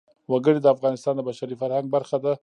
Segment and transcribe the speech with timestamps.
[0.31, 2.33] وګړي د افغانستان د بشري فرهنګ برخه ده.